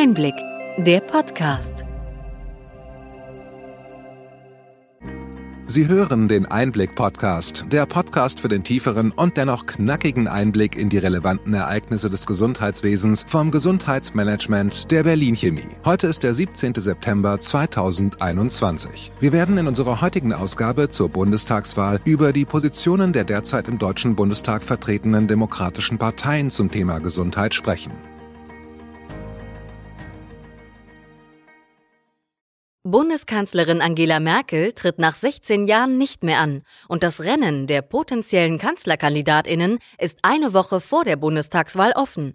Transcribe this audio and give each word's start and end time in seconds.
Einblick, 0.00 0.36
der 0.76 1.00
Podcast. 1.00 1.84
Sie 5.66 5.88
hören 5.88 6.28
den 6.28 6.46
Einblick-Podcast, 6.46 7.64
der 7.72 7.84
Podcast 7.84 8.38
für 8.38 8.46
den 8.46 8.62
tieferen 8.62 9.10
und 9.10 9.36
dennoch 9.36 9.66
knackigen 9.66 10.28
Einblick 10.28 10.76
in 10.76 10.88
die 10.88 10.98
relevanten 10.98 11.52
Ereignisse 11.52 12.10
des 12.10 12.26
Gesundheitswesens 12.26 13.24
vom 13.26 13.50
Gesundheitsmanagement 13.50 14.88
der 14.92 15.02
Berlin 15.02 15.34
Chemie. 15.34 15.66
Heute 15.84 16.06
ist 16.06 16.22
der 16.22 16.32
17. 16.32 16.74
September 16.76 17.40
2021. 17.40 19.10
Wir 19.18 19.32
werden 19.32 19.58
in 19.58 19.66
unserer 19.66 20.00
heutigen 20.00 20.32
Ausgabe 20.32 20.90
zur 20.90 21.08
Bundestagswahl 21.08 21.98
über 22.04 22.32
die 22.32 22.44
Positionen 22.44 23.12
der 23.12 23.24
derzeit 23.24 23.66
im 23.66 23.78
Deutschen 23.80 24.14
Bundestag 24.14 24.62
vertretenen 24.62 25.26
demokratischen 25.26 25.98
Parteien 25.98 26.50
zum 26.50 26.70
Thema 26.70 27.00
Gesundheit 27.00 27.52
sprechen. 27.52 27.90
Bundeskanzlerin 32.90 33.82
Angela 33.82 34.18
Merkel 34.18 34.72
tritt 34.72 34.98
nach 34.98 35.14
16 35.14 35.66
Jahren 35.66 35.98
nicht 35.98 36.24
mehr 36.24 36.40
an 36.40 36.62
und 36.88 37.02
das 37.02 37.20
Rennen 37.20 37.66
der 37.66 37.82
potenziellen 37.82 38.58
Kanzlerkandidatinnen 38.58 39.78
ist 39.98 40.18
eine 40.22 40.54
Woche 40.54 40.80
vor 40.80 41.04
der 41.04 41.16
Bundestagswahl 41.16 41.92
offen. 41.92 42.34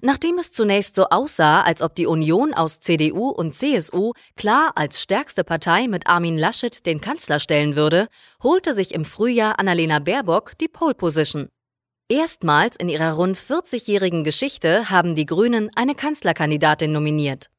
Nachdem 0.00 0.38
es 0.38 0.52
zunächst 0.52 0.94
so 0.94 1.08
aussah, 1.10 1.62
als 1.62 1.82
ob 1.82 1.94
die 1.96 2.06
Union 2.06 2.54
aus 2.54 2.80
CDU 2.80 3.28
und 3.28 3.56
CSU 3.56 4.12
klar 4.36 4.72
als 4.76 5.02
stärkste 5.02 5.44
Partei 5.44 5.86
mit 5.86 6.06
Armin 6.06 6.38
Laschet 6.38 6.86
den 6.86 7.00
Kanzler 7.00 7.38
stellen 7.38 7.76
würde, 7.76 8.08
holte 8.42 8.72
sich 8.72 8.94
im 8.94 9.04
Frühjahr 9.04 9.58
Annalena 9.58 9.98
Baerbock 9.98 10.56
die 10.58 10.68
Pole 10.68 10.94
Position. 10.94 11.48
Erstmals 12.08 12.76
in 12.76 12.88
ihrer 12.88 13.12
rund 13.12 13.36
40-jährigen 13.36 14.24
Geschichte 14.24 14.88
haben 14.88 15.14
die 15.14 15.26
Grünen 15.26 15.68
eine 15.76 15.94
Kanzlerkandidatin 15.94 16.90
nominiert. 16.90 17.50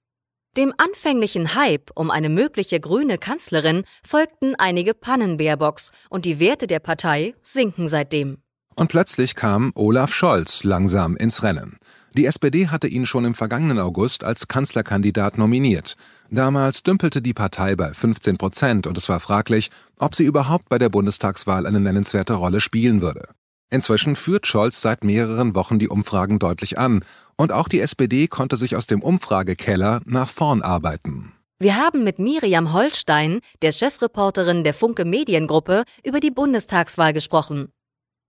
Dem 0.58 0.74
anfänglichen 0.78 1.54
Hype 1.54 1.92
um 1.94 2.10
eine 2.10 2.30
mögliche 2.30 2.80
grüne 2.80 3.18
Kanzlerin 3.20 3.84
folgten 4.06 4.56
einige 4.56 4.96
Pannenbärbox 4.96 5.92
und 6.10 6.26
die 6.26 6.40
Werte 6.40 6.66
der 6.66 6.80
Partei 6.80 7.36
sinken 7.44 7.88
seitdem. 7.88 8.40
Und 8.76 8.88
plötzlich 8.88 9.36
kam 9.36 9.72
Olaf 9.76 10.14
Scholz 10.14 10.64
langsam 10.64 11.16
ins 11.18 11.44
Rennen. 11.44 11.78
Die 12.16 12.26
SPD 12.26 12.68
hatte 12.70 12.88
ihn 12.88 13.06
schon 13.06 13.26
im 13.26 13.36
vergangenen 13.36 13.78
August 13.78 14.24
als 14.24 14.48
Kanzlerkandidat 14.48 15.38
nominiert. 15.38 15.96
Damals 16.32 16.82
dümpelte 16.82 17.22
die 17.22 17.36
Partei 17.36 17.76
bei 17.76 17.94
15 17.94 18.38
Prozent 18.38 18.88
und 18.88 18.98
es 18.98 19.08
war 19.08 19.20
fraglich, 19.20 19.70
ob 20.00 20.16
sie 20.16 20.26
überhaupt 20.26 20.70
bei 20.70 20.80
der 20.80 20.90
Bundestagswahl 20.90 21.68
eine 21.68 21.80
nennenswerte 21.80 22.34
Rolle 22.34 22.62
spielen 22.62 23.02
würde. 23.02 23.30
Inzwischen 23.70 24.16
führt 24.16 24.48
Scholz 24.48 24.82
seit 24.82 25.04
mehreren 25.04 25.54
Wochen 25.54 25.78
die 25.78 25.90
Umfragen 25.90 26.40
deutlich 26.40 26.80
an 26.80 27.06
und 27.40 27.54
auch 27.54 27.70
die 27.70 27.80
SPD 27.80 28.28
konnte 28.28 28.58
sich 28.58 28.76
aus 28.76 28.86
dem 28.86 29.02
Umfragekeller 29.02 30.02
nach 30.06 30.28
vorn 30.28 30.62
arbeiten. 30.62 31.32
Wir 31.58 31.78
haben 31.78 32.04
mit 32.04 32.20
Miriam 32.20 32.74
Holstein, 32.74 33.40
der 33.62 33.72
Chefreporterin 33.72 34.66
der 34.66 34.74
Funke 34.74 35.06
Mediengruppe, 35.06 35.86
über 36.04 36.20
die 36.20 36.32
Bundestagswahl 36.32 37.14
gesprochen. 37.14 37.72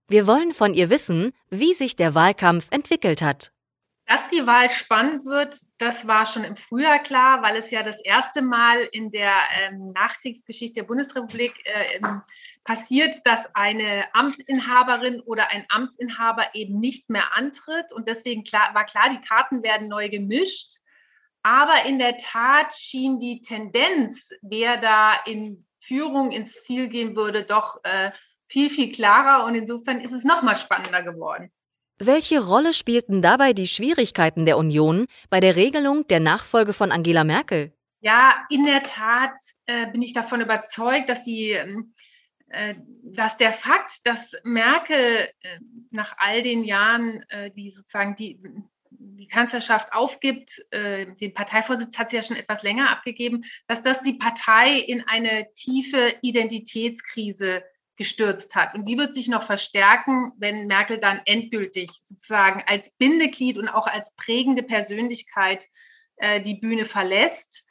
Wir 0.07 0.27
wollen 0.27 0.53
von 0.53 0.73
ihr 0.73 0.89
wissen, 0.89 1.33
wie 1.49 1.73
sich 1.73 1.97
der 1.97 2.15
Wahlkampf 2.15 2.67
entwickelt 2.71 3.21
hat. 3.21 3.51
Dass 4.07 4.27
die 4.29 4.45
Wahl 4.45 4.69
spannend 4.69 5.25
wird, 5.25 5.57
das 5.77 6.07
war 6.07 6.25
schon 6.25 6.43
im 6.43 6.55
Frühjahr 6.55 6.99
klar, 6.99 7.41
weil 7.41 7.57
es 7.57 7.69
ja 7.69 7.83
das 7.83 8.01
erste 8.01 8.41
Mal 8.41 8.87
in 8.91 9.09
der 9.11 9.33
ähm, 9.61 9.91
Nachkriegsgeschichte 9.93 10.81
der 10.81 10.83
Bundesrepublik 10.83 11.53
äh, 11.65 11.99
passiert, 12.63 13.15
dass 13.25 13.45
eine 13.55 14.05
Amtsinhaberin 14.13 15.21
oder 15.21 15.49
ein 15.49 15.65
Amtsinhaber 15.69 16.53
eben 16.53 16.79
nicht 16.79 17.09
mehr 17.09 17.35
antritt. 17.35 17.91
Und 17.91 18.07
deswegen 18.07 18.43
klar, 18.43 18.73
war 18.73 18.85
klar, 18.85 19.09
die 19.09 19.25
Karten 19.27 19.63
werden 19.63 19.87
neu 19.87 20.09
gemischt. 20.09 20.77
Aber 21.43 21.85
in 21.85 21.97
der 21.97 22.17
Tat 22.17 22.73
schien 22.75 23.19
die 23.19 23.41
Tendenz, 23.41 24.29
wer 24.41 24.77
da 24.77 25.15
in 25.25 25.65
Führung 25.79 26.31
ins 26.31 26.63
Ziel 26.63 26.87
gehen 26.87 27.15
würde, 27.15 27.43
doch 27.43 27.83
äh, 27.83 28.11
viel, 28.47 28.69
viel 28.69 28.91
klarer. 28.91 29.45
Und 29.45 29.55
insofern 29.55 30.01
ist 30.01 30.11
es 30.11 30.23
nochmal 30.23 30.57
spannender 30.57 31.01
geworden. 31.01 31.51
Welche 31.97 32.43
Rolle 32.43 32.73
spielten 32.73 33.21
dabei 33.21 33.53
die 33.53 33.67
Schwierigkeiten 33.67 34.45
der 34.45 34.57
Union 34.57 35.05
bei 35.29 35.39
der 35.39 35.55
Regelung 35.55 36.07
der 36.07 36.19
Nachfolge 36.19 36.73
von 36.73 36.91
Angela 36.91 37.23
Merkel? 37.23 37.73
Ja, 37.99 38.45
in 38.49 38.65
der 38.65 38.81
Tat 38.81 39.35
äh, 39.67 39.85
bin 39.91 40.01
ich 40.01 40.13
davon 40.13 40.41
überzeugt, 40.41 41.09
dass 41.09 41.23
die 41.23 41.51
ähm, 41.51 41.93
äh, 41.93 42.10
dass 43.03 43.37
der 43.37 43.53
Fakt, 43.53 44.05
dass 44.05 44.33
Merkel 44.43 45.29
äh, 45.41 45.59
nach 45.89 46.15
all 46.17 46.43
den 46.43 46.63
Jahren, 46.63 47.23
äh, 47.29 47.51
die 47.51 47.71
sozusagen 47.71 48.15
die, 48.15 48.39
die 48.89 49.27
Kanzlerschaft 49.27 49.93
aufgibt, 49.93 50.61
äh, 50.71 51.07
den 51.19 51.33
Parteivorsitz 51.33 51.97
hat 51.97 52.09
sie 52.09 52.17
ja 52.17 52.23
schon 52.23 52.37
etwas 52.37 52.63
länger 52.63 52.89
abgegeben, 52.89 53.43
dass 53.67 53.81
das 53.81 54.01
die 54.01 54.13
Partei 54.13 54.77
in 54.77 55.07
eine 55.07 55.47
tiefe 55.53 56.15
Identitätskrise 56.21 57.63
gestürzt 57.97 58.55
hat. 58.55 58.73
Und 58.73 58.87
die 58.87 58.97
wird 58.97 59.13
sich 59.13 59.27
noch 59.27 59.43
verstärken, 59.43 60.31
wenn 60.37 60.67
Merkel 60.67 60.97
dann 60.97 61.21
endgültig 61.25 61.91
sozusagen 62.01 62.63
als 62.65 62.91
Bindeglied 62.97 63.57
und 63.57 63.69
auch 63.69 63.87
als 63.87 64.13
prägende 64.15 64.63
Persönlichkeit 64.63 65.67
äh, 66.17 66.41
die 66.41 66.55
Bühne 66.55 66.85
verlässt. 66.85 67.65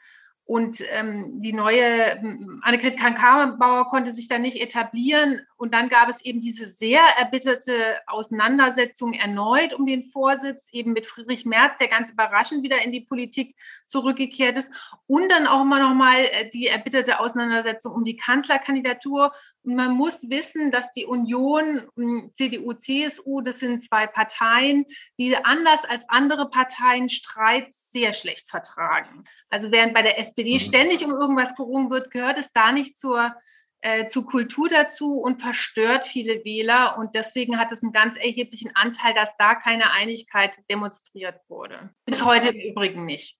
Und 0.50 0.82
ähm, 0.90 1.40
die 1.40 1.52
neue 1.52 2.18
Annegret 2.62 2.98
Kramp-Karrenbauer 2.98 3.86
konnte 3.86 4.16
sich 4.16 4.26
dann 4.26 4.42
nicht 4.42 4.60
etablieren. 4.60 5.42
Und 5.60 5.74
dann 5.74 5.90
gab 5.90 6.08
es 6.08 6.24
eben 6.24 6.40
diese 6.40 6.64
sehr 6.64 7.02
erbitterte 7.18 8.00
Auseinandersetzung 8.06 9.12
erneut 9.12 9.74
um 9.74 9.84
den 9.84 10.02
Vorsitz, 10.02 10.70
eben 10.72 10.94
mit 10.94 11.06
Friedrich 11.06 11.44
Merz, 11.44 11.76
der 11.76 11.88
ganz 11.88 12.10
überraschend 12.10 12.62
wieder 12.62 12.80
in 12.80 12.92
die 12.92 13.02
Politik 13.02 13.54
zurückgekehrt 13.84 14.56
ist. 14.56 14.72
Und 15.06 15.28
dann 15.28 15.46
auch 15.46 15.60
immer 15.60 15.78
noch 15.78 15.94
mal 15.94 16.24
äh, 16.24 16.48
die 16.48 16.66
erbitterte 16.66 17.20
Auseinandersetzung 17.20 17.92
um 17.92 18.06
die 18.06 18.16
Kanzlerkandidatur. 18.16 19.34
Und 19.62 19.74
man 19.74 19.92
muss 19.92 20.30
wissen, 20.30 20.70
dass 20.70 20.92
die 20.92 21.04
Union, 21.04 21.82
hm, 21.94 22.30
CDU, 22.32 22.72
CSU, 22.72 23.42
das 23.42 23.58
sind 23.58 23.82
zwei 23.82 24.06
Parteien, 24.06 24.86
die 25.18 25.36
anders 25.36 25.84
als 25.84 26.08
andere 26.08 26.48
Parteien 26.48 27.10
Streit 27.10 27.68
sehr 27.74 28.14
schlecht 28.14 28.48
vertragen. 28.48 29.24
Also 29.50 29.70
während 29.70 29.92
bei 29.92 30.00
der 30.00 30.18
SPD 30.18 30.54
mhm. 30.54 30.60
ständig 30.60 31.04
um 31.04 31.10
irgendwas 31.10 31.54
gerungen 31.54 31.90
wird, 31.90 32.10
gehört 32.10 32.38
es 32.38 32.50
da 32.50 32.72
nicht 32.72 32.98
zur, 32.98 33.34
äh, 33.82 34.06
zur 34.08 34.26
Kultur 34.26 34.68
dazu 34.68 35.20
und 35.20 35.40
verstört 35.40 36.04
viele 36.04 36.44
Wähler. 36.44 36.96
Und 36.98 37.14
deswegen 37.14 37.58
hat 37.58 37.72
es 37.72 37.82
einen 37.82 37.92
ganz 37.92 38.16
erheblichen 38.16 38.70
Anteil, 38.74 39.14
dass 39.14 39.36
da 39.36 39.54
keine 39.54 39.90
Einigkeit 39.92 40.58
demonstriert 40.70 41.36
wurde. 41.48 41.90
Bis 42.06 42.24
heute 42.24 42.48
im 42.48 42.70
Übrigen 42.70 43.04
nicht. 43.04 43.36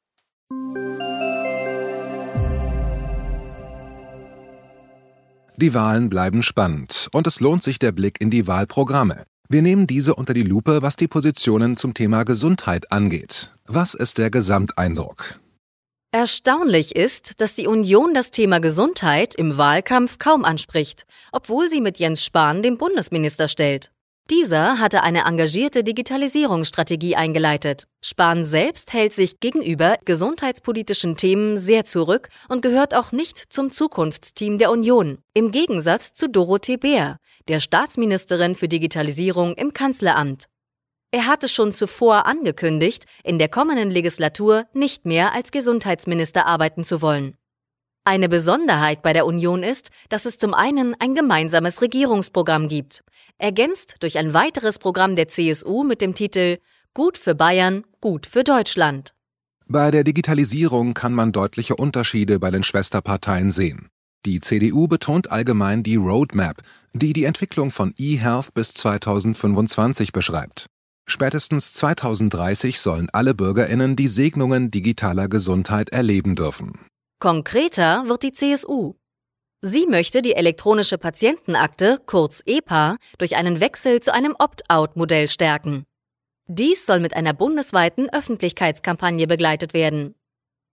Die 5.56 5.75
Wahlen 5.75 6.09
bleiben 6.09 6.43
spannend 6.43 7.09
und 7.12 7.27
es 7.27 7.41
lohnt 7.41 7.62
sich 7.62 7.78
der 7.78 7.93
Blick 7.93 8.19
in 8.21 8.31
die 8.31 8.47
Wahlprogramme. 8.47 9.25
Wir 9.49 9.62
nehmen 9.62 9.89
diese 9.89 10.15
unter 10.15 10.33
die 10.33 10.45
Lupe, 10.45 10.81
was 10.81 10.95
die 10.95 11.09
Positionen 11.09 11.77
zum 11.77 11.93
Thema 11.93 12.22
Gesundheit 12.22 12.93
angeht. 12.93 13.53
Was 13.67 13.95
ist 13.95 14.19
der 14.19 14.31
Gesamteindruck? 14.31 15.40
Erstaunlich 16.12 16.97
ist, 16.97 17.41
dass 17.41 17.54
die 17.54 17.69
Union 17.69 18.15
das 18.15 18.32
Thema 18.32 18.59
Gesundheit 18.59 19.37
im 19.37 19.56
Wahlkampf 19.59 20.19
kaum 20.19 20.44
anspricht, 20.44 21.06
obwohl 21.31 21.71
sie 21.71 21.81
mit 21.81 22.00
Jens 22.00 22.25
Spahn 22.25 22.65
den 22.65 22.78
Bundesminister 22.78 23.47
stellt. 23.47 23.93
Dieser 24.28 24.81
hatte 24.81 25.04
eine 25.04 25.25
engagierte 25.25 25.84
Digitalisierungsstrategie 25.84 27.15
eingeleitet. 27.15 27.84
Spahn 28.00 28.44
selbst 28.44 28.93
hält 28.93 29.12
sich 29.12 29.38
gegenüber 29.38 29.98
gesundheitspolitischen 30.04 31.16
Themen 31.16 31.56
sehr 31.56 31.84
zurück 31.84 32.28
und 32.48 32.62
gehört 32.62 32.92
auch 32.92 33.12
nicht 33.12 33.44
zum 33.48 33.71
Zukunftsteam 33.71 34.59
der 34.59 34.72
Union, 34.72 35.19
im 35.32 35.53
Gegensatz 35.53 36.12
zu 36.12 36.28
Dorothee 36.28 36.77
Bär, 36.77 37.19
der 37.47 37.60
Staatsministerin 37.60 38.56
für 38.56 38.69
Digitalisierung 38.69 39.54
im 39.54 39.72
Kanzleramt. 39.72 40.47
Er 41.12 41.26
hatte 41.26 41.48
schon 41.48 41.72
zuvor 41.72 42.26
angekündigt, 42.26 43.04
in 43.25 43.38
der 43.41 43.48
kommenden 43.48 43.91
Legislatur 43.91 44.66
nicht 44.72 45.06
mehr 45.06 45.34
als 45.34 45.51
Gesundheitsminister 45.51 46.47
arbeiten 46.47 46.84
zu 46.84 47.03
wollen. 47.03 47.36
Eine 48.04 48.28
Besonderheit 48.28 49.03
bei 49.03 49.12
der 49.12 49.27
Union 49.27 49.62
ist, 49.62 49.91
dass 50.09 50.24
es 50.24 50.39
zum 50.39 50.54
einen 50.54 50.95
ein 51.01 51.15
gemeinsames 51.15 51.83
Regierungsprogramm 51.83 52.68
gibt, 52.68 53.03
ergänzt 53.39 53.97
durch 54.01 54.18
ein 54.18 54.33
weiteres 54.34 54.78
Programm 54.78 55.16
der 55.16 55.28
CSU 55.28 55.83
mit 55.83 56.01
dem 56.01 56.15
Titel 56.15 56.59
Gut 56.95 57.18
für 57.18 57.34
Bayern, 57.34 57.84
gut 58.01 58.27
für 58.27 58.45
Deutschland. 58.45 59.13
Bei 59.66 59.91
der 59.91 60.03
Digitalisierung 60.04 60.95
kann 60.95 61.13
man 61.13 61.33
deutliche 61.33 61.77
Unterschiede 61.77 62.39
bei 62.39 62.51
den 62.51 62.63
Schwesterparteien 62.63 63.51
sehen. 63.51 63.89
Die 64.27 64.41
CDU 64.41 64.89
betont 64.89 65.30
allgemein 65.30 65.83
die 65.83 65.97
Roadmap, 65.97 66.63
die 66.92 67.13
die 67.13 67.24
Entwicklung 67.24 67.71
von 67.71 67.95
eHealth 67.97 68.53
bis 68.54 68.74
2025 68.74 70.13
beschreibt. 70.13 70.66
Spätestens 71.10 71.72
2030 71.72 72.78
sollen 72.78 73.09
alle 73.12 73.34
Bürgerinnen 73.34 73.97
die 73.97 74.07
Segnungen 74.07 74.71
digitaler 74.71 75.28
Gesundheit 75.28 75.91
erleben 75.91 76.36
dürfen. 76.36 76.78
Konkreter 77.18 78.04
wird 78.07 78.22
die 78.22 78.33
CSU. 78.33 78.95
Sie 79.60 79.86
möchte 79.86 80.22
die 80.22 80.36
elektronische 80.36 80.98
Patientenakte, 80.98 82.01
kurz 82.07 82.42
EPA, 82.47 82.97
durch 83.18 83.34
einen 83.34 83.59
Wechsel 83.59 83.98
zu 83.98 84.15
einem 84.15 84.36
Opt-out-Modell 84.39 85.28
stärken. 85.28 85.84
Dies 86.47 86.86
soll 86.86 87.01
mit 87.01 87.15
einer 87.15 87.34
bundesweiten 87.34 88.09
Öffentlichkeitskampagne 88.09 89.27
begleitet 89.27 89.74
werden. 89.74 90.15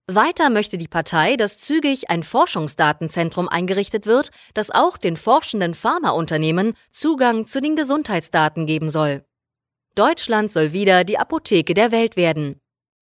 Weiter 0.06 0.50
möchte 0.50 0.78
die 0.78 0.88
Partei, 0.88 1.36
dass 1.36 1.58
zügig 1.58 2.10
ein 2.10 2.22
Forschungsdatenzentrum 2.22 3.48
eingerichtet 3.48 4.06
wird, 4.06 4.30
das 4.54 4.70
auch 4.70 4.98
den 4.98 5.16
forschenden 5.16 5.74
Pharmaunternehmen 5.74 6.74
Zugang 6.92 7.48
zu 7.48 7.60
den 7.60 7.74
Gesundheitsdaten 7.74 8.66
geben 8.66 8.88
soll. 8.88 9.24
Deutschland 9.98 10.52
soll 10.52 10.72
wieder 10.72 11.02
die 11.02 11.18
Apotheke 11.18 11.74
der 11.74 11.90
Welt 11.90 12.14
werden. 12.14 12.60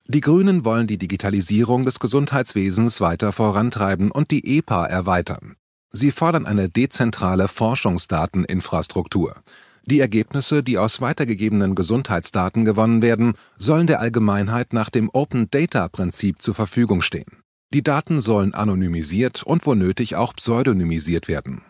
Die 0.08 0.22
Grünen 0.22 0.64
wollen 0.64 0.86
die 0.86 0.96
Digitalisierung 0.96 1.84
des 1.84 2.00
Gesundheitswesens 2.00 3.02
weiter 3.02 3.32
vorantreiben 3.32 4.10
und 4.10 4.30
die 4.30 4.56
EPA 4.56 4.86
erweitern. 4.86 5.56
Sie 5.90 6.10
fordern 6.10 6.46
eine 6.46 6.70
dezentrale 6.70 7.48
Forschungsdateninfrastruktur. 7.48 9.36
Die 9.84 10.00
Ergebnisse, 10.00 10.62
die 10.62 10.78
aus 10.78 11.02
weitergegebenen 11.02 11.74
Gesundheitsdaten 11.74 12.64
gewonnen 12.64 13.02
werden, 13.02 13.34
sollen 13.58 13.86
der 13.86 14.00
Allgemeinheit 14.00 14.72
nach 14.72 14.88
dem 14.88 15.10
Open 15.12 15.50
Data 15.50 15.88
Prinzip 15.88 16.40
zur 16.40 16.54
Verfügung 16.54 17.02
stehen. 17.02 17.42
Die 17.74 17.82
Daten 17.82 18.20
sollen 18.20 18.54
anonymisiert 18.54 19.42
und 19.42 19.66
wo 19.66 19.74
nötig 19.74 20.16
auch 20.16 20.32
pseudonymisiert 20.34 21.28
werden. 21.28 21.62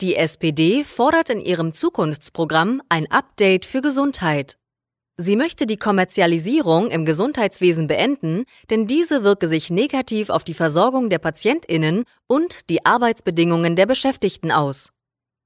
Die 0.00 0.16
SPD 0.16 0.84
fordert 0.84 1.30
in 1.30 1.40
ihrem 1.40 1.72
Zukunftsprogramm 1.72 2.82
ein 2.88 3.10
Update 3.10 3.64
für 3.64 3.80
Gesundheit. 3.80 4.58
Sie 5.16 5.36
möchte 5.36 5.66
die 5.66 5.76
Kommerzialisierung 5.76 6.90
im 6.90 7.04
Gesundheitswesen 7.04 7.86
beenden, 7.86 8.46
denn 8.68 8.88
diese 8.88 9.22
wirke 9.22 9.46
sich 9.46 9.70
negativ 9.70 10.28
auf 10.28 10.42
die 10.42 10.54
Versorgung 10.54 11.08
der 11.08 11.20
Patientinnen 11.20 12.02
und 12.26 12.68
die 12.68 12.84
Arbeitsbedingungen 12.84 13.76
der 13.76 13.86
Beschäftigten 13.86 14.50
aus. 14.50 14.90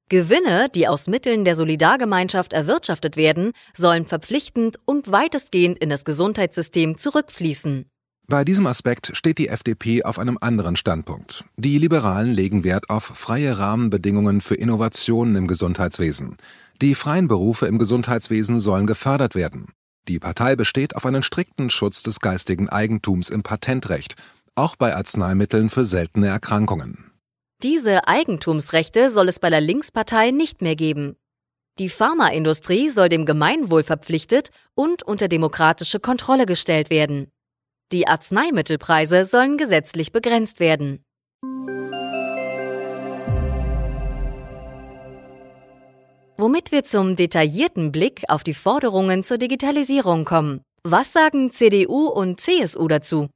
Gewinne, 0.08 0.70
die 0.74 0.88
aus 0.88 1.06
Mitteln 1.06 1.44
der 1.44 1.54
Solidargemeinschaft 1.54 2.54
erwirtschaftet 2.54 3.18
werden, 3.18 3.52
sollen 3.76 4.06
verpflichtend 4.06 4.78
und 4.86 5.12
weitestgehend 5.12 5.76
in 5.78 5.90
das 5.90 6.06
Gesundheitssystem 6.06 6.96
zurückfließen. 6.96 7.84
Bei 8.30 8.44
diesem 8.44 8.66
Aspekt 8.66 9.12
steht 9.14 9.38
die 9.38 9.48
FDP 9.48 10.02
auf 10.04 10.18
einem 10.18 10.36
anderen 10.38 10.76
Standpunkt. 10.76 11.46
Die 11.56 11.78
Liberalen 11.78 12.30
legen 12.30 12.62
Wert 12.62 12.90
auf 12.90 13.04
freie 13.04 13.58
Rahmenbedingungen 13.58 14.42
für 14.42 14.54
Innovationen 14.54 15.34
im 15.34 15.46
Gesundheitswesen. 15.46 16.36
Die 16.80 16.94
freien 16.94 17.26
Berufe 17.26 17.66
im 17.66 17.78
Gesundheitswesen 17.78 18.60
sollen 18.60 18.86
gefördert 18.86 19.34
werden. 19.34 19.72
Die 20.06 20.20
Partei 20.20 20.54
besteht 20.54 20.94
auf 20.94 21.04
einen 21.04 21.24
strikten 21.24 21.70
Schutz 21.70 22.04
des 22.04 22.20
geistigen 22.20 22.68
Eigentums 22.68 23.30
im 23.30 23.42
Patentrecht, 23.42 24.14
auch 24.54 24.76
bei 24.76 24.94
Arzneimitteln 24.94 25.70
für 25.70 25.84
seltene 25.84 26.28
Erkrankungen. 26.28 27.10
Diese 27.64 28.06
Eigentumsrechte 28.06 29.10
soll 29.10 29.28
es 29.28 29.40
bei 29.40 29.50
der 29.50 29.60
Linkspartei 29.60 30.30
nicht 30.30 30.62
mehr 30.62 30.76
geben. 30.76 31.16
Die 31.80 31.88
Pharmaindustrie 31.88 32.90
soll 32.90 33.08
dem 33.08 33.26
Gemeinwohl 33.26 33.82
verpflichtet 33.82 34.50
und 34.74 35.02
unter 35.02 35.26
demokratische 35.26 35.98
Kontrolle 35.98 36.46
gestellt 36.46 36.90
werden. 36.90 37.32
Die 37.90 38.06
Arzneimittelpreise 38.06 39.24
sollen 39.24 39.58
gesetzlich 39.58 40.12
begrenzt 40.12 40.60
werden. 40.60 41.04
Womit 46.40 46.70
wir 46.70 46.84
zum 46.84 47.16
detaillierten 47.16 47.90
Blick 47.90 48.22
auf 48.28 48.44
die 48.44 48.54
Forderungen 48.54 49.24
zur 49.24 49.38
Digitalisierung 49.38 50.24
kommen. 50.24 50.60
Was 50.84 51.12
sagen 51.12 51.50
CDU 51.50 52.06
und 52.06 52.40
CSU 52.40 52.86
dazu? 52.86 53.28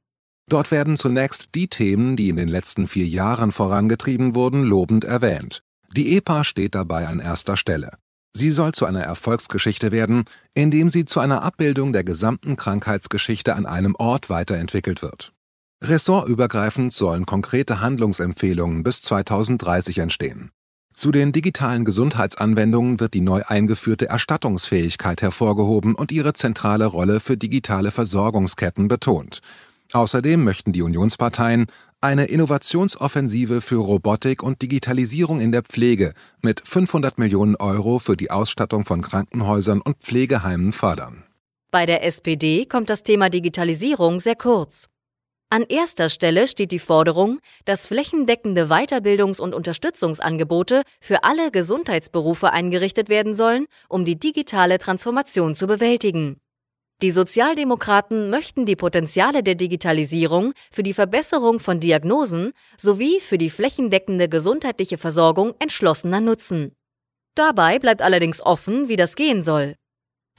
Dort 0.49 0.71
werden 0.71 0.95
zunächst 0.95 1.49
die 1.53 1.67
Themen, 1.67 2.15
die 2.15 2.29
in 2.29 2.37
den 2.37 2.47
letzten 2.47 2.87
vier 2.87 3.05
Jahren 3.05 3.51
vorangetrieben 3.51 4.35
wurden, 4.35 4.63
lobend 4.63 5.03
erwähnt. 5.03 5.63
Die 5.91 6.15
EPA 6.15 6.45
steht 6.45 6.75
dabei 6.75 7.07
an 7.07 7.19
erster 7.19 7.57
Stelle. 7.57 7.97
Sie 8.31 8.51
soll 8.51 8.71
zu 8.71 8.85
einer 8.85 9.03
Erfolgsgeschichte 9.03 9.91
werden, 9.91 10.23
indem 10.53 10.87
sie 10.87 11.03
zu 11.03 11.19
einer 11.19 11.43
Abbildung 11.43 11.91
der 11.91 12.05
gesamten 12.05 12.55
Krankheitsgeschichte 12.55 13.53
an 13.53 13.65
einem 13.65 13.95
Ort 13.95 14.29
weiterentwickelt 14.29 15.01
wird. 15.01 15.33
Ressortübergreifend 15.83 16.93
sollen 16.93 17.25
konkrete 17.25 17.81
Handlungsempfehlungen 17.81 18.81
bis 18.83 19.01
2030 19.01 19.97
entstehen. 19.97 20.51
Zu 20.93 21.11
den 21.11 21.31
digitalen 21.31 21.85
Gesundheitsanwendungen 21.85 22.99
wird 22.99 23.15
die 23.15 23.21
neu 23.21 23.41
eingeführte 23.47 24.07
Erstattungsfähigkeit 24.09 25.23
hervorgehoben 25.23 25.95
und 25.95 26.11
ihre 26.11 26.33
zentrale 26.33 26.85
Rolle 26.85 27.19
für 27.19 27.35
digitale 27.35 27.91
Versorgungsketten 27.91 28.87
betont. 28.87 29.41
Außerdem 29.91 30.43
möchten 30.43 30.71
die 30.71 30.83
Unionsparteien 30.83 31.65
eine 31.99 32.25
Innovationsoffensive 32.25 33.61
für 33.61 33.77
Robotik 33.77 34.43
und 34.43 34.61
Digitalisierung 34.61 35.39
in 35.39 35.51
der 35.51 35.63
Pflege 35.63 36.13
mit 36.41 36.61
500 36.63 37.17
Millionen 37.17 37.55
Euro 37.55 37.97
für 37.97 38.15
die 38.15 38.29
Ausstattung 38.29 38.85
von 38.85 39.01
Krankenhäusern 39.01 39.81
und 39.81 39.97
Pflegeheimen 39.97 40.73
fördern. 40.73 41.23
Bei 41.71 41.87
der 41.87 42.05
SPD 42.05 42.65
kommt 42.65 42.91
das 42.91 43.01
Thema 43.01 43.29
Digitalisierung 43.29 44.19
sehr 44.19 44.35
kurz. 44.35 44.89
An 45.53 45.65
erster 45.69 46.09
Stelle 46.09 46.47
steht 46.47 46.71
die 46.71 46.79
Forderung, 46.79 47.39
dass 47.65 47.85
flächendeckende 47.85 48.71
Weiterbildungs- 48.71 49.39
und 49.39 49.53
Unterstützungsangebote 49.53 50.81
für 50.99 51.23
alle 51.23 51.51
Gesundheitsberufe 51.51 52.51
eingerichtet 52.51 53.07
werden 53.07 53.35
sollen, 53.35 53.67
um 53.87 54.03
die 54.03 54.17
digitale 54.17 54.79
Transformation 54.79 55.53
zu 55.53 55.67
bewältigen. 55.67 56.37
Die 57.03 57.11
Sozialdemokraten 57.11 58.31
möchten 58.31 58.65
die 58.65 58.75
Potenziale 58.75 59.43
der 59.43 59.53
Digitalisierung 59.53 60.53
für 60.71 60.81
die 60.81 60.93
Verbesserung 60.93 61.59
von 61.59 61.79
Diagnosen 61.79 62.53
sowie 62.75 63.19
für 63.19 63.37
die 63.37 63.51
flächendeckende 63.51 64.29
gesundheitliche 64.29 64.97
Versorgung 64.97 65.53
entschlossener 65.59 66.19
nutzen. 66.19 66.71
Dabei 67.35 67.77
bleibt 67.77 68.01
allerdings 68.01 68.41
offen, 68.41 68.89
wie 68.89 68.95
das 68.95 69.15
gehen 69.15 69.43
soll. 69.43 69.75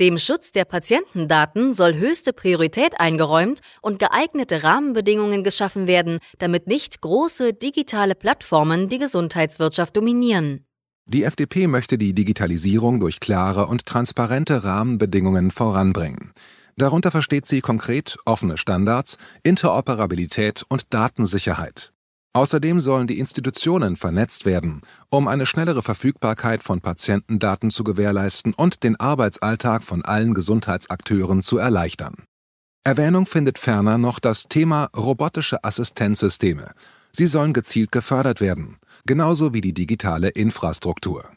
Dem 0.01 0.19
Schutz 0.19 0.51
der 0.51 0.65
Patientendaten 0.65 1.73
soll 1.73 1.95
höchste 1.95 2.33
Priorität 2.33 2.99
eingeräumt 2.99 3.61
und 3.81 4.01
geeignete 4.01 4.65
Rahmenbedingungen 4.65 5.45
geschaffen 5.45 5.87
werden, 5.87 6.19
damit 6.39 6.67
nicht 6.67 7.01
große 7.01 7.53
digitale 7.53 8.17
Plattformen 8.17 8.89
die 8.89 8.99
Gesundheitswirtschaft 8.99 9.97
dominieren. 9.97 10.67
Die 11.07 11.23
FDP 11.23 11.69
möchte 11.69 11.97
die 11.97 12.13
Digitalisierung 12.13 12.99
durch 12.99 13.21
klare 13.21 13.67
und 13.67 13.87
transparente 13.87 14.65
Rahmenbedingungen 14.65 15.53
voranbringen. 15.53 16.33
Darunter 16.77 17.13
versteht 17.13 17.47
sie 17.47 17.61
konkret 17.61 18.19
offene 18.25 18.59
Standards, 18.59 19.19
Interoperabilität 19.45 20.65
und 20.69 20.93
Datensicherheit. 20.93 21.94
Außerdem 22.37 22.81
sollen 22.81 23.07
die 23.07 23.21
Institutionen 23.21 23.95
vernetzt 23.95 24.45
werden, 24.45 24.83
um 25.09 25.29
eine 25.29 25.47
schnellere 25.47 25.83
Verfügbarkeit 25.83 26.65
von 26.65 26.81
Patientendaten 26.81 27.71
zu 27.71 27.85
gewährleisten 27.85 28.55
und 28.55 28.83
den 28.83 28.99
Arbeitsalltag 28.99 29.85
von 29.85 30.05
allen 30.05 30.35
Gesundheitsakteuren 30.35 31.43
zu 31.43 31.59
erleichtern. 31.59 32.25
Erwähnung 32.83 33.27
findet 33.27 33.59
ferner 33.59 33.99
noch 33.99 34.19
das 34.19 34.49
Thema 34.49 34.91
robotische 34.97 35.63
Assistenzsysteme. 35.63 36.73
Sie 37.13 37.29
sollen 37.29 37.53
gezielt 37.53 37.93
gefördert 37.93 38.41
werden, 38.41 38.79
genauso 39.07 39.55
wie 39.55 39.61
die 39.61 39.73
digitale 39.73 40.29
Infrastruktur. 40.29 41.31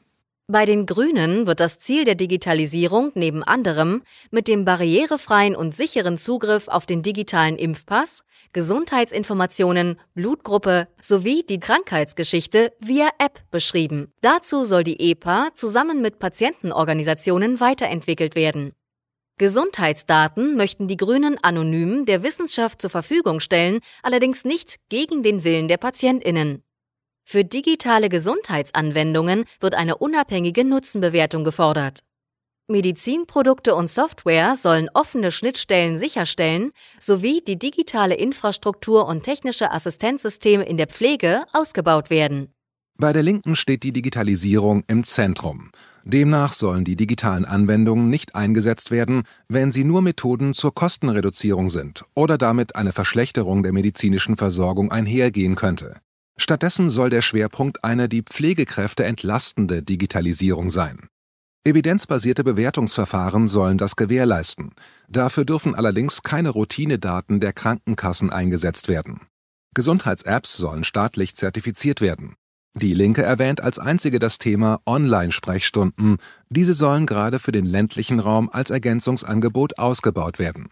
Bei 0.49 0.65
den 0.65 0.85
Grünen 0.85 1.45
wird 1.45 1.59
das 1.59 1.77
Ziel 1.77 2.05
der 2.05 2.15
Digitalisierung 2.15 3.11
neben 3.15 3.43
anderem 3.43 4.01
mit 4.31 4.47
dem 4.47 4.63
barrierefreien 4.63 5.57
und 5.57 5.75
sicheren 5.75 6.17
Zugriff 6.17 6.69
auf 6.69 6.85
den 6.85 7.01
digitalen 7.01 7.57
Impfpass, 7.57 8.23
Gesundheitsinformationen, 8.53 9.99
Blutgruppe 10.13 10.87
sowie 11.01 11.43
die 11.43 11.59
Krankheitsgeschichte 11.59 12.71
via 12.79 13.09
App 13.19 13.41
beschrieben. 13.51 14.13
Dazu 14.21 14.63
soll 14.63 14.85
die 14.85 15.11
EPA 15.11 15.49
zusammen 15.53 16.01
mit 16.01 16.17
Patientenorganisationen 16.17 17.59
weiterentwickelt 17.59 18.35
werden. 18.35 18.71
Gesundheitsdaten 19.37 20.55
möchten 20.55 20.87
die 20.87 20.97
Grünen 20.97 21.37
anonym 21.43 22.05
der 22.05 22.23
Wissenschaft 22.23 22.81
zur 22.81 22.89
Verfügung 22.89 23.41
stellen, 23.41 23.81
allerdings 24.01 24.45
nicht 24.45 24.77
gegen 24.87 25.23
den 25.23 25.43
Willen 25.43 25.67
der 25.67 25.77
Patientinnen. 25.77 26.63
Für 27.29 27.43
digitale 27.43 28.07
Gesundheitsanwendungen 28.07 29.43
wird 29.59 29.75
eine 29.75 29.97
unabhängige 29.97 30.63
Nutzenbewertung 30.63 31.43
gefordert. 31.43 31.99
Medizinprodukte 32.69 33.75
und 33.75 33.89
Software 33.89 34.55
sollen 34.55 34.87
offene 34.93 35.31
Schnittstellen 35.31 35.99
sicherstellen 35.99 36.71
sowie 37.01 37.41
die 37.45 37.59
digitale 37.59 38.15
Infrastruktur 38.15 39.05
und 39.09 39.23
technische 39.23 39.73
Assistenzsysteme 39.73 40.63
in 40.63 40.77
der 40.77 40.87
Pflege 40.87 41.43
ausgebaut 41.51 42.09
werden. 42.09 42.53
Bei 42.97 43.11
der 43.11 43.23
Linken 43.23 43.57
steht 43.57 43.83
die 43.83 43.91
Digitalisierung 43.91 44.85
im 44.87 45.03
Zentrum. 45.03 45.71
Demnach 46.05 46.53
sollen 46.53 46.85
die 46.85 46.95
digitalen 46.95 47.43
Anwendungen 47.43 48.09
nicht 48.09 48.35
eingesetzt 48.35 48.89
werden, 48.89 49.23
wenn 49.49 49.73
sie 49.73 49.83
nur 49.83 50.01
Methoden 50.01 50.53
zur 50.53 50.73
Kostenreduzierung 50.73 51.67
sind 51.67 52.05
oder 52.13 52.37
damit 52.37 52.77
eine 52.77 52.93
Verschlechterung 52.93 53.63
der 53.63 53.73
medizinischen 53.73 54.37
Versorgung 54.37 54.93
einhergehen 54.93 55.55
könnte. 55.55 55.97
Stattdessen 56.39 56.89
soll 56.89 57.09
der 57.09 57.21
Schwerpunkt 57.21 57.83
eine 57.83 58.07
die 58.07 58.21
Pflegekräfte 58.21 59.05
entlastende 59.05 59.81
Digitalisierung 59.81 60.69
sein. 60.69 61.07
Evidenzbasierte 61.63 62.43
Bewertungsverfahren 62.43 63.47
sollen 63.47 63.77
das 63.77 63.95
gewährleisten. 63.97 64.71
Dafür 65.09 65.43
dürfen 65.43 65.75
allerdings 65.75 66.23
keine 66.23 66.49
Routinedaten 66.49 67.41
der 67.41 67.51
Krankenkassen 67.51 68.29
eingesetzt 68.29 68.87
werden. 68.87 69.21
Gesundheits-Apps 69.75 70.55
sollen 70.55 70.83
staatlich 70.83 71.35
zertifiziert 71.35 71.99
werden. 71.99 72.35
Die 72.75 72.93
Linke 72.93 73.23
erwähnt 73.23 73.59
als 73.59 73.79
einzige 73.79 74.19
das 74.19 74.37
Thema 74.37 74.79
Online-Sprechstunden. 74.85 76.17
Diese 76.49 76.73
sollen 76.73 77.05
gerade 77.05 77.39
für 77.39 77.51
den 77.51 77.65
ländlichen 77.65 78.19
Raum 78.19 78.49
als 78.51 78.69
Ergänzungsangebot 78.69 79.77
ausgebaut 79.79 80.39
werden. 80.39 80.69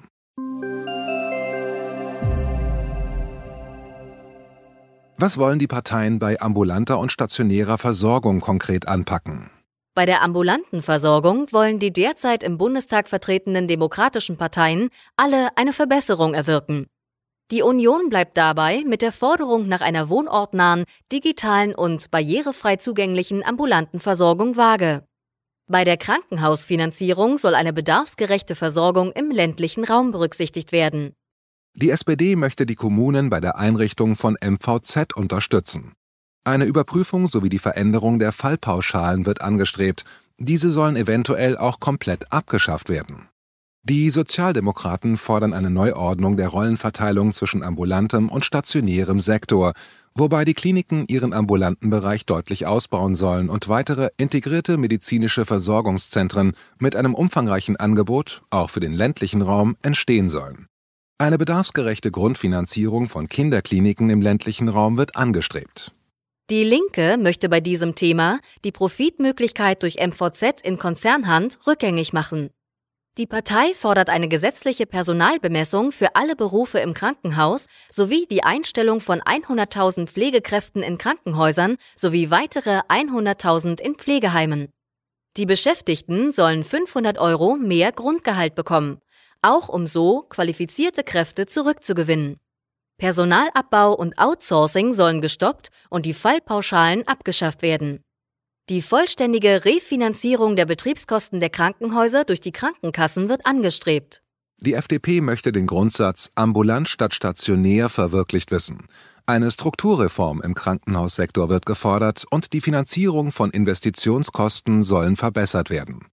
Was 5.17 5.37
wollen 5.37 5.59
die 5.59 5.67
Parteien 5.67 6.19
bei 6.19 6.41
ambulanter 6.41 6.99
und 6.99 7.09
stationärer 7.09 7.77
Versorgung 7.77 8.41
konkret 8.41 8.85
anpacken? 8.87 9.49
Bei 9.93 10.05
der 10.05 10.21
ambulanten 10.21 10.81
Versorgung 10.81 11.47
wollen 11.53 11.79
die 11.79 11.93
derzeit 11.93 12.43
im 12.43 12.57
Bundestag 12.57 13.07
vertretenen 13.07 13.69
demokratischen 13.69 14.35
Parteien 14.35 14.89
alle 15.15 15.55
eine 15.55 15.71
Verbesserung 15.71 16.33
erwirken. 16.33 16.87
Die 17.49 17.61
Union 17.61 18.09
bleibt 18.09 18.35
dabei 18.35 18.83
mit 18.85 19.01
der 19.01 19.13
Forderung 19.13 19.69
nach 19.69 19.79
einer 19.79 20.09
wohnortnahen, 20.09 20.83
digitalen 21.13 21.73
und 21.73 22.11
barrierefrei 22.11 22.75
zugänglichen 22.75 23.41
ambulanten 23.41 23.99
Versorgung 23.99 24.57
vage. 24.57 25.05
Bei 25.67 25.85
der 25.85 25.95
Krankenhausfinanzierung 25.95 27.37
soll 27.37 27.55
eine 27.55 27.71
bedarfsgerechte 27.71 28.55
Versorgung 28.55 29.13
im 29.13 29.31
ländlichen 29.31 29.85
Raum 29.85 30.11
berücksichtigt 30.11 30.73
werden. 30.73 31.15
Die 31.77 31.89
SPD 31.89 32.37
möchte 32.37 32.65
die 32.65 32.75
Kommunen 32.75 33.29
bei 33.29 33.41
der 33.41 33.57
Einrichtung 33.57 34.15
von 34.15 34.37
MVZ 34.41 35.13
unterstützen. 35.13 35.91
Eine 36.45 36.63
Überprüfung 36.63 37.27
sowie 37.27 37.49
die 37.49 37.59
Veränderung 37.59 38.17
der 38.17 38.31
Fallpauschalen 38.31 39.25
wird 39.25 39.41
angestrebt. 39.41 40.05
Diese 40.37 40.69
sollen 40.69 40.95
eventuell 40.95 41.57
auch 41.57 41.81
komplett 41.81 42.31
abgeschafft 42.31 42.87
werden. 42.87 43.27
Die 43.83 44.09
Sozialdemokraten 44.09 45.17
fordern 45.17 45.53
eine 45.53 45.69
Neuordnung 45.69 46.37
der 46.37 46.47
Rollenverteilung 46.47 47.33
zwischen 47.33 47.61
ambulantem 47.61 48.29
und 48.29 48.45
stationärem 48.45 49.19
Sektor, 49.19 49.73
wobei 50.15 50.45
die 50.45 50.53
Kliniken 50.53 51.03
ihren 51.09 51.33
ambulanten 51.33 51.89
Bereich 51.89 52.25
deutlich 52.25 52.65
ausbauen 52.65 53.15
sollen 53.15 53.49
und 53.49 53.67
weitere 53.67 54.11
integrierte 54.15 54.77
medizinische 54.77 55.43
Versorgungszentren 55.43 56.53
mit 56.79 56.95
einem 56.95 57.13
umfangreichen 57.13 57.75
Angebot, 57.75 58.43
auch 58.49 58.69
für 58.69 58.79
den 58.79 58.93
ländlichen 58.93 59.41
Raum, 59.41 59.75
entstehen 59.81 60.29
sollen. 60.29 60.67
Eine 61.17 61.37
bedarfsgerechte 61.37 62.11
Grundfinanzierung 62.11 63.07
von 63.07 63.29
Kinderkliniken 63.29 64.09
im 64.09 64.21
ländlichen 64.21 64.67
Raum 64.67 64.97
wird 64.97 65.15
angestrebt. 65.15 65.93
Die 66.49 66.65
Linke 66.65 67.17
möchte 67.17 67.47
bei 67.47 67.61
diesem 67.61 67.95
Thema 67.95 68.39
die 68.65 68.73
Profitmöglichkeit 68.73 69.81
durch 69.81 69.95
MVZ 69.95 70.61
in 70.61 70.77
Konzernhand 70.77 71.57
rückgängig 71.65 72.11
machen. 72.11 72.49
Die 73.17 73.27
Partei 73.27 73.73
fordert 73.75 74.09
eine 74.09 74.27
gesetzliche 74.27 74.85
Personalbemessung 74.85 75.93
für 75.93 76.17
alle 76.17 76.35
Berufe 76.35 76.79
im 76.79 76.93
Krankenhaus 76.93 77.67
sowie 77.89 78.27
die 78.29 78.43
Einstellung 78.43 78.99
von 78.99 79.21
100.000 79.21 80.07
Pflegekräften 80.07 80.83
in 80.83 80.97
Krankenhäusern 80.97 81.77
sowie 81.95 82.29
weitere 82.29 82.79
100.000 82.89 83.79
in 83.79 83.95
Pflegeheimen. 83.95 84.67
Die 85.37 85.45
Beschäftigten 85.45 86.33
sollen 86.33 86.65
500 86.65 87.17
Euro 87.19 87.55
mehr 87.55 87.93
Grundgehalt 87.93 88.53
bekommen 88.53 88.99
auch 89.45 89.69
um 89.69 89.87
so 89.87 90.21
qualifizierte 90.29 91.03
Kräfte 91.03 91.45
zurückzugewinnen. 91.45 92.37
Personalabbau 92.97 93.93
und 93.93 94.17
Outsourcing 94.17 94.93
sollen 94.93 95.21
gestoppt 95.21 95.69
und 95.89 96.05
die 96.05 96.13
Fallpauschalen 96.13 97.07
abgeschafft 97.07 97.61
werden. 97.61 98.01
Die 98.69 98.81
vollständige 98.81 99.65
Refinanzierung 99.65 100.55
der 100.55 100.65
Betriebskosten 100.65 101.39
der 101.39 101.49
Krankenhäuser 101.49 102.23
durch 102.23 102.41
die 102.41 102.51
Krankenkassen 102.51 103.29
wird 103.29 103.45
angestrebt. 103.45 104.23
Die 104.57 104.73
FDP 104.73 105.21
möchte 105.21 105.51
den 105.51 105.67
Grundsatz 105.67 106.31
ambulant 106.33 106.89
statt 106.89 107.13
stationär 107.13 107.89
verwirklicht 107.89 108.51
wissen. 108.51 108.87
Eine 109.27 109.51
Strukturreform 109.51 110.41
im 110.41 110.55
Krankenhaussektor 110.55 111.49
wird 111.49 111.65
gefordert 111.65 112.25
und 112.29 112.53
die 112.53 112.61
Finanzierung 112.61 113.31
von 113.31 113.51
Investitionskosten 113.51 114.81
sollen 114.81 115.15
verbessert 115.15 115.69
werden. 115.69 116.05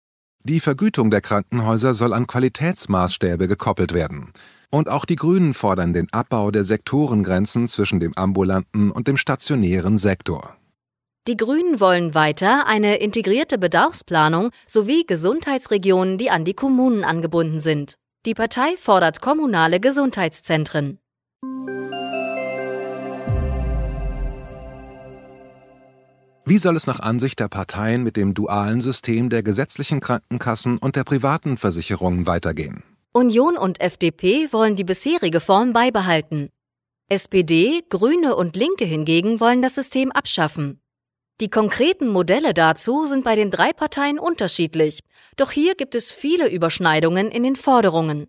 Die 0.45 0.59
Vergütung 0.59 1.11
der 1.11 1.21
Krankenhäuser 1.21 1.95
soll 1.95 2.13
an 2.13 2.27
Qualitätsmaßstäbe 2.27 3.47
gekoppelt 3.47 3.95
werden. 3.95 4.33
Und 4.71 4.89
auch 4.89 5.05
die 5.05 5.17
Grünen 5.17 5.55
fordern 5.55 5.93
den 5.93 6.13
Abbau 6.13 6.51
der 6.51 6.65
Sektorengrenzen 6.65 7.69
zwischen 7.69 8.01
dem 8.01 8.13
ambulanten 8.17 8.91
und 8.91 9.07
dem 9.07 9.17
stationären 9.17 9.99
Sektor. 9.99 10.57
Die 11.29 11.37
Grünen 11.37 11.79
wollen 11.79 12.17
weiter 12.17 12.67
eine 12.67 12.97
integrierte 12.97 13.57
Bedarfsplanung 13.57 14.51
sowie 14.67 15.05
Gesundheitsregionen, 15.07 16.19
die 16.19 16.31
an 16.31 16.45
die 16.45 16.55
Kommunen 16.55 17.05
angebunden 17.05 17.61
sind. 17.61 17.95
Die 18.27 18.35
Partei 18.35 18.77
fordert 18.77 19.21
kommunale 19.21 19.79
Gesundheitszentren. 19.79 20.99
Wie 26.53 26.59
soll 26.59 26.77
es 26.77 26.87
nach 26.87 27.01
Ansicht 27.01 27.41
der 27.41 27.49
Parteien 27.49 28.03
mit 28.03 28.15
dem 28.15 28.35
dualen 28.35 28.83
System 28.83 29.31
der 29.31 29.43
gesetzlichen 29.43 30.01
Krankenkassen 30.01 30.77
und 30.77 30.97
der 30.97 31.05
privaten 31.05 31.57
Versicherungen 31.57 32.27
weitergehen? 32.27 32.83
Union 33.13 33.57
und 33.57 33.81
FDP 33.81 34.53
wollen 34.53 34.77
die 34.77 34.85
bisherige 34.85 35.41
Form 35.41 35.73
beibehalten. 35.73 36.51
SPD, 37.09 37.81
Grüne 37.89 38.37
und 38.37 38.55
Linke 38.55 38.85
hingegen 38.85 39.41
wollen 39.41 39.63
das 39.63 39.77
System 39.77 40.13
abschaffen. 40.13 40.83
Die 41.41 41.49
konkreten 41.49 42.09
Modelle 42.09 42.53
dazu 42.53 43.07
sind 43.07 43.25
bei 43.25 43.35
den 43.35 43.51
drei 43.51 43.73
Parteien 43.73 44.19
unterschiedlich, 44.19 45.01
doch 45.39 45.53
hier 45.53 45.75
gibt 45.75 45.95
es 45.95 46.13
viele 46.13 46.51
Überschneidungen 46.51 47.31
in 47.31 47.45
den 47.45 47.57
Forderungen. 47.57 48.27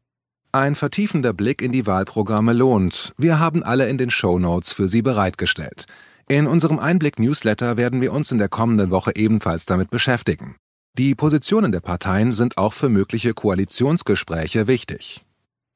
Ein 0.54 0.76
vertiefender 0.76 1.34
Blick 1.34 1.62
in 1.62 1.74
die 1.74 1.88
Wahlprogramme 1.88 2.54
lohnt. 2.54 3.12
Wir 3.18 3.40
haben 3.40 3.64
alle 3.64 3.90
in 3.90 3.98
den 3.98 4.12
Show 4.12 4.40
Notes 4.40 4.72
für 4.72 4.88
Sie 4.88 5.02
bereitgestellt. 5.02 5.88
In 6.34 6.48
unserem 6.48 6.80
Einblick-Newsletter 6.80 7.78
werden 7.78 8.02
wir 8.02 8.12
uns 8.12 8.32
in 8.32 8.40
der 8.40 8.50
kommenden 8.50 8.90
Woche 8.90 9.12
ebenfalls 9.16 9.68
damit 9.68 9.92
beschäftigen. 9.92 10.56
Die 10.98 11.14
Positionen 11.14 11.72
der 11.72 11.80
Parteien 11.80 12.32
sind 12.32 12.58
auch 12.58 12.74
für 12.74 12.90
mögliche 12.90 13.36
Koalitionsgespräche 13.36 14.66
wichtig. 14.66 15.24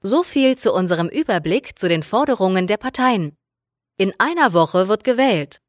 So 0.01 0.23
viel 0.23 0.57
zu 0.57 0.73
unserem 0.73 1.09
Überblick 1.09 1.77
zu 1.77 1.87
den 1.87 2.01
Forderungen 2.01 2.65
der 2.65 2.77
Parteien. 2.77 3.37
In 3.99 4.15
einer 4.17 4.51
Woche 4.53 4.87
wird 4.87 5.03
gewählt. 5.03 5.59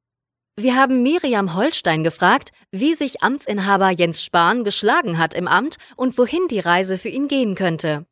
Wir 0.56 0.74
haben 0.74 1.02
Miriam 1.02 1.54
Holstein 1.54 2.02
gefragt, 2.02 2.52
wie 2.70 2.94
sich 2.94 3.22
Amtsinhaber 3.22 3.90
Jens 3.90 4.24
Spahn 4.24 4.64
geschlagen 4.64 5.18
hat 5.18 5.34
im 5.34 5.48
Amt 5.48 5.76
und 5.96 6.16
wohin 6.16 6.48
die 6.48 6.60
Reise 6.60 6.96
für 6.96 7.10
ihn 7.10 7.28
gehen 7.28 7.56
könnte. 7.56 8.06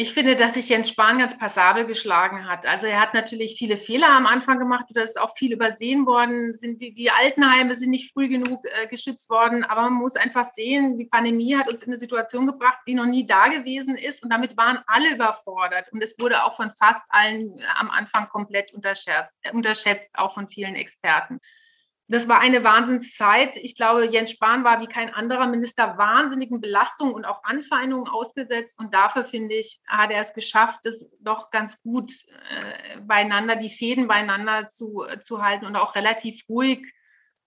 Ich 0.00 0.14
finde, 0.14 0.34
dass 0.34 0.54
sich 0.54 0.70
Jens 0.70 0.88
Spahn 0.88 1.18
ganz 1.18 1.36
passabel 1.36 1.84
geschlagen 1.84 2.48
hat. 2.48 2.64
Also 2.64 2.86
er 2.86 3.02
hat 3.02 3.12
natürlich 3.12 3.58
viele 3.58 3.76
Fehler 3.76 4.08
am 4.08 4.24
Anfang 4.24 4.58
gemacht 4.58 4.86
oder 4.88 5.02
ist 5.02 5.20
auch 5.20 5.36
viel 5.36 5.52
übersehen 5.52 6.06
worden. 6.06 6.56
Sind 6.56 6.80
die, 6.80 6.94
die 6.94 7.10
Altenheime 7.10 7.74
sind 7.74 7.90
nicht 7.90 8.10
früh 8.14 8.30
genug 8.30 8.64
äh, 8.64 8.86
geschützt 8.86 9.28
worden. 9.28 9.62
Aber 9.62 9.82
man 9.82 9.92
muss 9.92 10.16
einfach 10.16 10.44
sehen, 10.44 10.96
die 10.96 11.04
Pandemie 11.04 11.54
hat 11.54 11.70
uns 11.70 11.82
in 11.82 11.90
eine 11.90 11.98
Situation 11.98 12.46
gebracht, 12.46 12.78
die 12.86 12.94
noch 12.94 13.04
nie 13.04 13.26
da 13.26 13.48
gewesen 13.48 13.94
ist. 13.94 14.22
Und 14.22 14.30
damit 14.30 14.56
waren 14.56 14.78
alle 14.86 15.12
überfordert. 15.12 15.92
Und 15.92 16.02
es 16.02 16.18
wurde 16.18 16.44
auch 16.44 16.56
von 16.56 16.72
fast 16.78 17.04
allen 17.10 17.58
äh, 17.58 17.62
am 17.76 17.90
Anfang 17.90 18.30
komplett 18.30 18.72
unterschätzt, 18.72 19.36
unterschätzt 19.52 20.12
auch 20.14 20.32
von 20.32 20.48
vielen 20.48 20.76
Experten 20.76 21.40
das 22.10 22.26
war 22.26 22.40
eine 22.40 22.64
Wahnsinnszeit. 22.64 23.56
Ich 23.56 23.76
glaube, 23.76 24.04
Jens 24.04 24.32
Spahn 24.32 24.64
war 24.64 24.80
wie 24.80 24.88
kein 24.88 25.14
anderer 25.14 25.46
Minister 25.46 25.96
wahnsinnigen 25.96 26.60
Belastungen 26.60 27.14
und 27.14 27.24
auch 27.24 27.44
Anfeindungen 27.44 28.08
ausgesetzt. 28.08 28.80
Und 28.80 28.92
dafür, 28.92 29.24
finde 29.24 29.54
ich, 29.54 29.80
hat 29.86 30.10
er 30.10 30.20
es 30.20 30.34
geschafft, 30.34 30.80
das 30.82 31.08
doch 31.20 31.52
ganz 31.52 31.80
gut 31.82 32.10
äh, 32.50 33.00
beieinander, 33.00 33.54
die 33.54 33.70
Fäden 33.70 34.08
beieinander 34.08 34.66
zu, 34.66 35.04
äh, 35.04 35.20
zu 35.20 35.40
halten 35.40 35.66
und 35.66 35.76
auch 35.76 35.94
relativ 35.94 36.48
ruhig 36.48 36.92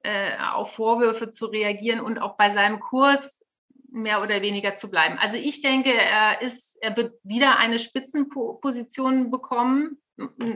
äh, 0.04 0.38
auf 0.54 0.74
Vorwürfe 0.74 1.32
zu 1.32 1.48
reagieren 1.48 2.00
und 2.00 2.20
auch 2.20 2.38
bei 2.38 2.50
seinem 2.50 2.80
Kurs 2.80 3.44
mehr 3.92 4.22
oder 4.22 4.42
weniger 4.42 4.78
zu 4.78 4.90
bleiben. 4.90 5.18
Also 5.20 5.36
ich 5.36 5.62
denke, 5.62 5.94
er 5.94 6.42
ist, 6.42 6.78
er 6.82 6.96
wird 6.96 7.16
wieder 7.24 7.58
eine 7.58 7.80
Spitzenposition 7.80 9.30
bekommen 9.30 9.98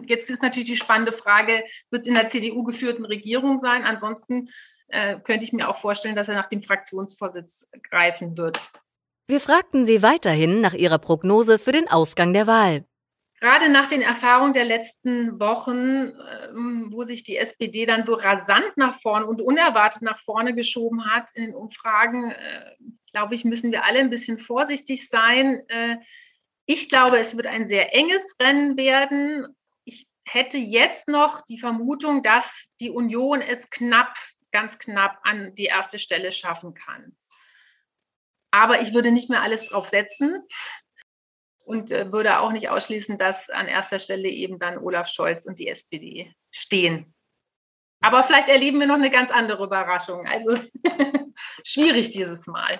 Jetzt 0.05 0.29
ist 0.29 0.41
natürlich 0.41 0.69
die 0.69 0.77
spannende 0.77 1.11
Frage, 1.11 1.63
wird 1.89 2.03
es 2.03 2.07
in 2.07 2.13
der 2.13 2.29
CDU 2.29 2.63
geführten 2.63 3.05
Regierung 3.05 3.57
sein? 3.57 3.83
Ansonsten 3.83 4.49
äh, 4.87 5.19
könnte 5.19 5.45
ich 5.45 5.53
mir 5.53 5.67
auch 5.69 5.77
vorstellen, 5.77 6.15
dass 6.15 6.29
er 6.29 6.35
nach 6.35 6.47
dem 6.47 6.61
Fraktionsvorsitz 6.61 7.67
greifen 7.89 8.37
wird. 8.37 8.71
Wir 9.27 9.39
fragten 9.39 9.85
sie 9.85 10.01
weiterhin 10.01 10.61
nach 10.61 10.73
ihrer 10.73 10.99
Prognose 10.99 11.59
für 11.59 11.73
den 11.73 11.89
Ausgang 11.89 12.33
der 12.33 12.47
Wahl. 12.47 12.85
Gerade 13.39 13.69
nach 13.69 13.87
den 13.87 14.01
Erfahrungen 14.01 14.53
der 14.53 14.65
letzten 14.65 15.39
Wochen, 15.39 16.13
ähm, 16.49 16.87
wo 16.91 17.03
sich 17.03 17.23
die 17.23 17.37
SPD 17.37 17.85
dann 17.85 18.03
so 18.03 18.13
rasant 18.13 18.71
nach 18.77 18.99
vorne 18.99 19.27
und 19.27 19.41
unerwartet 19.41 20.01
nach 20.01 20.17
vorne 20.17 20.55
geschoben 20.55 21.05
hat 21.05 21.29
in 21.35 21.45
den 21.45 21.55
Umfragen, 21.55 22.31
äh, 22.31 22.75
glaube 23.11 23.35
ich, 23.35 23.45
müssen 23.45 23.71
wir 23.71 23.83
alle 23.83 23.99
ein 23.99 24.09
bisschen 24.09 24.39
vorsichtig 24.39 25.07
sein. 25.07 25.61
Ich 26.69 26.89
glaube, 26.89 27.17
es 27.17 27.37
wird 27.37 27.47
ein 27.47 27.67
sehr 27.67 27.95
enges 27.95 28.35
Rennen 28.41 28.75
werden. 28.75 29.55
Ich 29.85 30.05
hätte 30.25 30.57
jetzt 30.57 31.07
noch 31.07 31.41
die 31.45 31.57
Vermutung, 31.57 32.21
dass 32.21 32.73
die 32.81 32.89
Union 32.89 33.41
es 33.41 33.69
knapp, 33.69 34.13
ganz 34.51 34.77
knapp 34.77 35.17
an 35.23 35.55
die 35.55 35.65
erste 35.65 35.97
Stelle 35.97 36.33
schaffen 36.33 36.73
kann. 36.73 37.17
Aber 38.51 38.81
ich 38.81 38.93
würde 38.93 39.11
nicht 39.11 39.29
mehr 39.29 39.41
alles 39.41 39.69
drauf 39.69 39.87
setzen 39.87 40.45
und 41.59 41.91
äh, 41.91 42.11
würde 42.11 42.39
auch 42.39 42.51
nicht 42.51 42.69
ausschließen, 42.69 43.17
dass 43.17 43.49
an 43.49 43.67
erster 43.67 43.99
Stelle 43.99 44.27
eben 44.27 44.59
dann 44.59 44.77
Olaf 44.77 45.07
Scholz 45.07 45.45
und 45.45 45.59
die 45.59 45.69
SPD 45.69 46.33
stehen. 46.51 47.13
Aber 48.01 48.23
vielleicht 48.23 48.49
erleben 48.49 48.79
wir 48.79 48.87
noch 48.87 48.95
eine 48.95 49.09
ganz 49.09 49.31
andere 49.31 49.63
Überraschung. 49.63 50.27
Also 50.27 50.59
schwierig 51.63 52.09
dieses 52.09 52.45
Mal. 52.45 52.79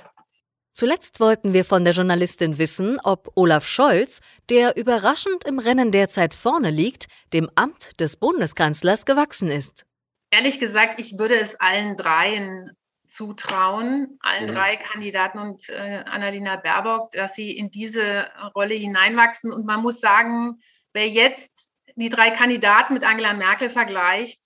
Zuletzt 0.77 1.19
wollten 1.19 1.53
wir 1.53 1.65
von 1.65 1.85
der 1.85 1.95
Journalistin 1.95 2.59
wissen, 2.59 2.99
ob 3.03 3.31
Olaf 3.33 3.67
Scholz, 3.67 4.21
der 4.51 4.77
überraschend 4.77 5.43
im 5.43 5.57
Rennen 5.57 5.91
derzeit 5.91 6.35
vorne 6.35 6.69
liegt, 6.69 7.07
dem 7.33 7.49
Amt 7.55 7.99
des 7.99 8.15
Bundeskanzlers 8.15 9.07
gewachsen 9.07 9.49
ist. 9.49 9.87
Ehrlich 10.29 10.59
gesagt, 10.59 10.99
ich 10.99 11.17
würde 11.17 11.39
es 11.39 11.59
allen 11.59 11.97
dreien 11.97 12.77
zutrauen, 13.07 14.19
allen 14.19 14.51
mhm. 14.51 14.53
drei 14.53 14.75
Kandidaten 14.75 15.39
und 15.39 15.67
äh, 15.69 16.03
Annalena 16.05 16.57
Baerbock, 16.57 17.11
dass 17.11 17.33
sie 17.33 17.57
in 17.57 17.71
diese 17.71 18.27
Rolle 18.53 18.75
hineinwachsen. 18.75 19.51
Und 19.51 19.65
man 19.65 19.81
muss 19.81 19.99
sagen, 19.99 20.59
wer 20.93 21.09
jetzt 21.09 21.73
die 21.95 22.09
drei 22.09 22.29
Kandidaten 22.29 22.93
mit 22.93 23.03
Angela 23.03 23.33
Merkel 23.33 23.69
vergleicht, 23.69 24.43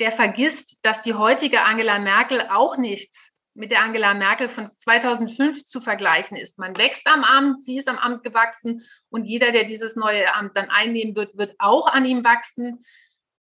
der 0.00 0.10
vergisst, 0.10 0.78
dass 0.80 1.02
die 1.02 1.12
heutige 1.12 1.64
Angela 1.64 1.98
Merkel 1.98 2.48
auch 2.48 2.78
nicht 2.78 3.14
mit 3.56 3.70
der 3.70 3.82
Angela 3.82 4.14
Merkel 4.14 4.48
von 4.48 4.70
2005 4.76 5.64
zu 5.64 5.80
vergleichen 5.80 6.36
ist. 6.36 6.58
Man 6.58 6.76
wächst 6.76 7.06
am 7.06 7.24
Amt, 7.24 7.64
sie 7.64 7.78
ist 7.78 7.88
am 7.88 7.98
Amt 7.98 8.22
gewachsen 8.22 8.84
und 9.08 9.24
jeder, 9.24 9.50
der 9.50 9.64
dieses 9.64 9.96
neue 9.96 10.32
Amt 10.34 10.56
dann 10.56 10.70
einnehmen 10.70 11.16
wird, 11.16 11.36
wird 11.36 11.54
auch 11.58 11.88
an 11.88 12.04
ihm 12.04 12.22
wachsen. 12.22 12.84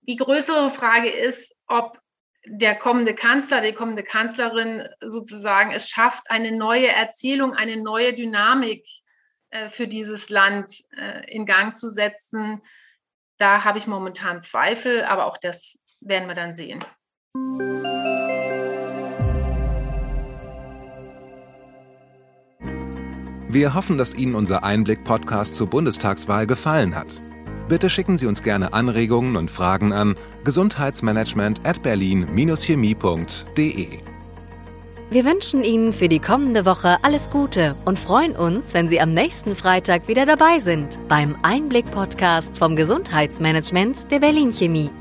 Die 0.01 0.15
größere 0.15 0.69
Frage 0.69 1.09
ist, 1.09 1.55
ob 1.67 1.99
der 2.47 2.75
kommende 2.75 3.15
Kanzler, 3.15 3.61
die 3.61 3.73
kommende 3.73 4.03
Kanzlerin 4.03 4.87
sozusagen 5.01 5.71
es 5.71 5.89
schafft, 5.89 6.29
eine 6.29 6.51
neue 6.51 6.87
Erzählung, 6.87 7.53
eine 7.53 7.77
neue 7.77 8.13
Dynamik 8.13 8.87
äh, 9.49 9.69
für 9.69 9.87
dieses 9.87 10.29
Land 10.29 10.83
äh, 10.95 11.29
in 11.31 11.47
Gang 11.47 11.75
zu 11.75 11.89
setzen. 11.89 12.61
Da 13.39 13.63
habe 13.63 13.79
ich 13.79 13.87
momentan 13.87 14.43
Zweifel, 14.43 15.03
aber 15.03 15.25
auch 15.25 15.37
das 15.37 15.79
werden 15.99 16.27
wir 16.27 16.35
dann 16.35 16.55
sehen. 16.55 16.85
Wir 23.55 23.73
hoffen, 23.73 23.97
dass 23.97 24.13
Ihnen 24.13 24.35
unser 24.35 24.63
Einblick-Podcast 24.65 25.55
zur 25.55 25.67
Bundestagswahl 25.67 26.45
gefallen 26.45 26.93
hat. 26.93 27.21
Bitte 27.69 27.89
schicken 27.89 28.17
Sie 28.17 28.27
uns 28.27 28.43
gerne 28.43 28.73
Anregungen 28.73 29.37
und 29.37 29.49
Fragen 29.49 29.93
an 29.93 30.15
gesundheitsmanagement 30.43 31.65
at 31.65 31.81
berlin-chemie.de. 31.81 33.87
Wir 35.09 35.23
wünschen 35.23 35.63
Ihnen 35.63 35.93
für 35.93 36.09
die 36.09 36.19
kommende 36.19 36.65
Woche 36.65 36.97
alles 37.01 37.29
Gute 37.29 37.77
und 37.85 37.97
freuen 37.97 38.35
uns, 38.35 38.73
wenn 38.73 38.89
Sie 38.89 38.99
am 38.99 39.13
nächsten 39.13 39.55
Freitag 39.55 40.09
wieder 40.09 40.25
dabei 40.25 40.59
sind 40.59 40.99
beim 41.07 41.37
Einblick-Podcast 41.41 42.57
vom 42.57 42.75
Gesundheitsmanagement 42.75 44.11
der 44.11 44.19
Berlin 44.19 44.51
Chemie. 44.51 44.91